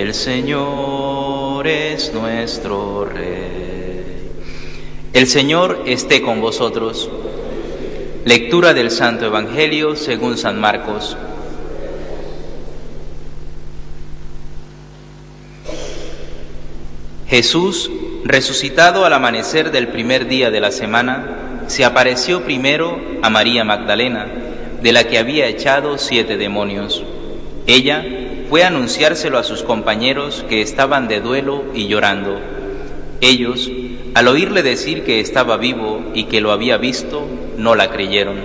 [0.00, 4.30] El Señor es nuestro Rey.
[5.12, 7.10] El Señor esté con vosotros.
[8.24, 11.18] Lectura del Santo Evangelio según San Marcos.
[17.28, 17.90] Jesús,
[18.24, 24.28] resucitado al amanecer del primer día de la semana, se apareció primero a María Magdalena,
[24.80, 27.04] de la que había echado siete demonios.
[27.66, 28.19] Ella
[28.50, 32.40] fue a anunciárselo a sus compañeros que estaban de duelo y llorando.
[33.20, 33.70] Ellos,
[34.14, 38.38] al oírle decir que estaba vivo y que lo había visto, no la creyeron.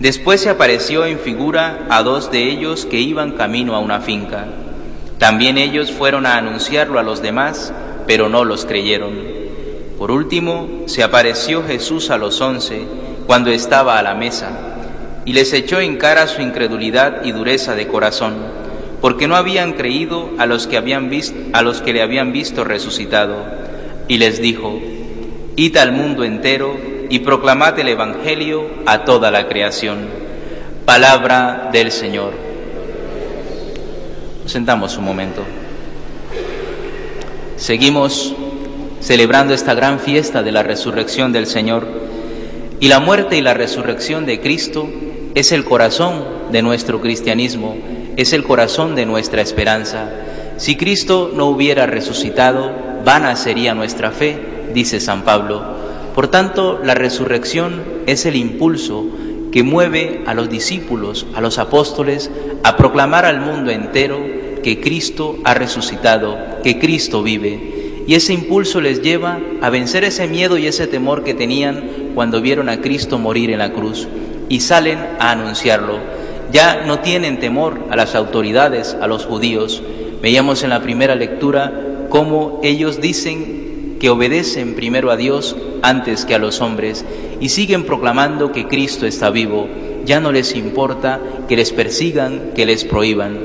[0.00, 4.46] Después se apareció en figura a dos de ellos que iban camino a una finca.
[5.18, 7.72] También ellos fueron a anunciarlo a los demás,
[8.08, 9.12] pero no los creyeron.
[9.96, 12.82] Por último, se apareció Jesús a los once
[13.28, 14.50] cuando estaba a la mesa,
[15.24, 18.63] y les echó en cara su incredulidad y dureza de corazón
[19.04, 22.64] porque no habían creído a los que habían visto, a los que le habían visto
[22.64, 23.36] resucitado,
[24.08, 24.80] y les dijo:
[25.56, 26.74] Id al mundo entero
[27.10, 30.08] y proclamad el evangelio a toda la creación.
[30.86, 32.32] Palabra del Señor.
[34.42, 35.42] Nos sentamos un momento.
[37.56, 38.34] Seguimos
[39.00, 41.86] celebrando esta gran fiesta de la resurrección del Señor
[42.80, 44.88] y la muerte y la resurrección de Cristo
[45.34, 47.76] es el corazón de nuestro cristianismo
[48.16, 50.08] es el corazón de nuestra esperanza.
[50.56, 52.72] Si Cristo no hubiera resucitado,
[53.04, 54.38] vana sería nuestra fe,
[54.72, 55.62] dice San Pablo.
[56.14, 59.04] Por tanto, la resurrección es el impulso
[59.50, 62.30] que mueve a los discípulos, a los apóstoles,
[62.62, 64.18] a proclamar al mundo entero
[64.62, 68.02] que Cristo ha resucitado, que Cristo vive.
[68.06, 72.40] Y ese impulso les lleva a vencer ese miedo y ese temor que tenían cuando
[72.40, 74.06] vieron a Cristo morir en la cruz
[74.48, 75.98] y salen a anunciarlo
[76.54, 79.82] ya no tienen temor a las autoridades, a los judíos.
[80.22, 81.72] Veíamos en la primera lectura
[82.08, 87.04] cómo ellos dicen que obedecen primero a Dios antes que a los hombres
[87.40, 89.66] y siguen proclamando que Cristo está vivo.
[90.04, 93.40] Ya no les importa que les persigan, que les prohíban.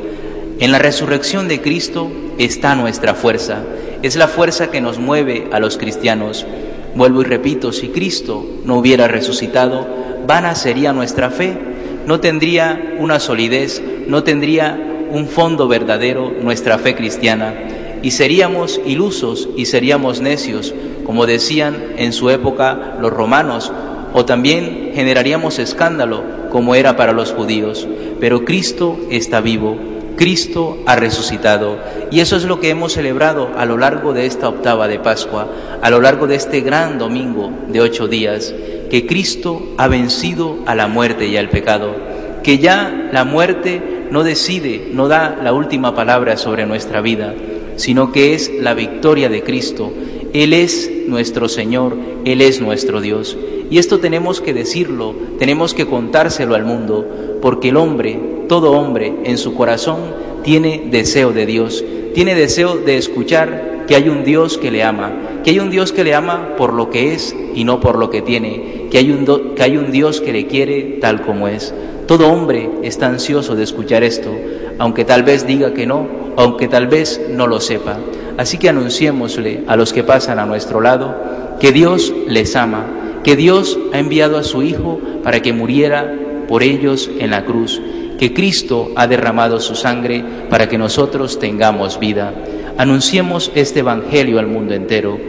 [0.60, 3.64] En la resurrección de Cristo está nuestra fuerza.
[4.04, 6.46] Es la fuerza que nos mueve a los cristianos.
[6.94, 9.88] Vuelvo y repito, si Cristo no hubiera resucitado,
[10.28, 11.70] vana sería nuestra fe
[12.10, 14.76] no tendría una solidez, no tendría
[15.12, 17.54] un fondo verdadero nuestra fe cristiana
[18.02, 20.74] y seríamos ilusos y seríamos necios,
[21.06, 23.72] como decían en su época los romanos,
[24.12, 27.88] o también generaríamos escándalo, como era para los judíos.
[28.20, 29.78] Pero Cristo está vivo,
[30.18, 31.78] Cristo ha resucitado,
[32.10, 35.48] y eso es lo que hemos celebrado a lo largo de esta octava de Pascua,
[35.80, 38.52] a lo largo de este gran domingo de ocho días
[38.90, 41.96] que Cristo ha vencido a la muerte y al pecado,
[42.44, 47.36] que ya la muerte no decide, no da la última palabra sobre nuestra vida,
[47.76, 49.92] sino que es la victoria de Cristo.
[50.34, 51.96] Él es nuestro Señor,
[52.26, 53.38] Él es nuestro Dios.
[53.72, 59.14] Y esto tenemos que decirlo, tenemos que contárselo al mundo, porque el hombre, todo hombre,
[59.24, 60.00] en su corazón
[60.44, 61.84] tiene deseo de Dios,
[62.14, 65.12] tiene deseo de escuchar que hay un Dios que le ama,
[65.44, 68.12] que hay un Dios que le ama por lo que es y no por lo
[68.12, 71.74] que tiene, que hay, un que hay un Dios que le quiere tal como es.
[72.06, 74.30] Todo hombre está ansioso de escuchar esto,
[74.78, 76.08] aunque tal vez diga que no,
[76.38, 77.98] aunque tal vez no lo sepa.
[78.38, 82.86] Así que anunciémosle a los que pasan a nuestro lado que Dios les ama,
[83.24, 86.14] que Dios ha enviado a su Hijo para que muriera
[86.48, 87.82] por ellos en la cruz,
[88.20, 92.36] que Cristo ha derramado su sangre para que nosotros tengamos vida.
[92.80, 95.20] Anunciemos este Evangelio al mundo entero.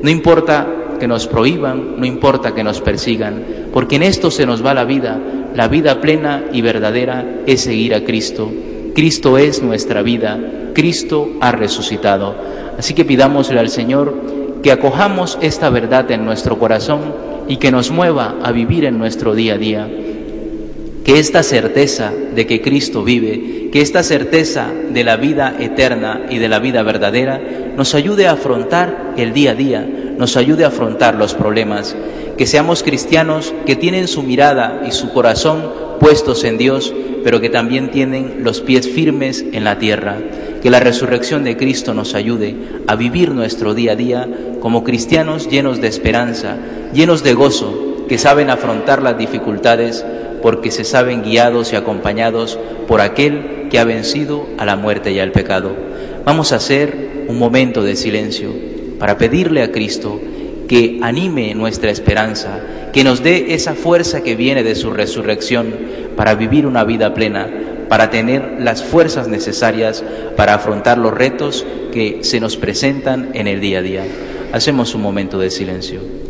[0.00, 3.42] No importa que nos prohíban, no importa que nos persigan,
[3.72, 5.18] porque en esto se nos va la vida.
[5.56, 8.52] La vida plena y verdadera es seguir a Cristo.
[8.94, 10.38] Cristo es nuestra vida,
[10.72, 12.36] Cristo ha resucitado.
[12.78, 14.14] Así que pidámosle al Señor
[14.62, 17.00] que acojamos esta verdad en nuestro corazón
[17.48, 19.90] y que nos mueva a vivir en nuestro día a día.
[21.02, 26.38] Que esta certeza de que Cristo vive, que esta certeza de la vida eterna y
[26.38, 27.40] de la vida verdadera
[27.76, 29.86] nos ayude a afrontar el día a día,
[30.18, 31.96] nos ayude a afrontar los problemas,
[32.36, 35.70] que seamos cristianos que tienen su mirada y su corazón
[36.00, 40.16] puestos en Dios, pero que también tienen los pies firmes en la tierra.
[40.62, 42.56] Que la resurrección de Cristo nos ayude
[42.86, 44.28] a vivir nuestro día a día
[44.60, 46.56] como cristianos llenos de esperanza,
[46.92, 50.04] llenos de gozo, que saben afrontar las dificultades
[50.42, 52.58] porque se saben guiados y acompañados
[52.88, 55.72] por aquel que ha vencido a la muerte y al pecado.
[56.24, 58.50] Vamos a hacer un momento de silencio
[58.98, 60.20] para pedirle a Cristo
[60.68, 62.60] que anime nuestra esperanza,
[62.92, 65.74] que nos dé esa fuerza que viene de su resurrección
[66.16, 67.48] para vivir una vida plena,
[67.88, 70.04] para tener las fuerzas necesarias
[70.36, 74.04] para afrontar los retos que se nos presentan en el día a día.
[74.52, 76.29] Hacemos un momento de silencio.